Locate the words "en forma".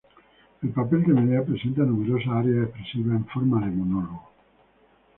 3.17-3.63